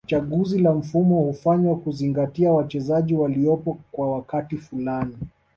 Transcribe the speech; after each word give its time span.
Chaguzi 0.09 0.59
la 0.59 0.73
mfumo 0.73 1.19
hufanywa 1.21 1.75
kuzingatia 1.77 2.53
wachezaji 2.53 3.13
waliopo 3.15 3.79
kwa 3.91 4.11
wakati 4.15 4.57
fulani 4.57 5.17